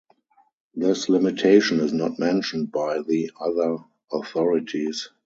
This 0.73 1.09
limitation 1.09 1.79
is 1.79 1.93
not 1.93 2.17
mentioned 2.17 2.71
by 2.71 3.03
the 3.03 3.29
other 3.39 3.77
authorities. 4.11 5.09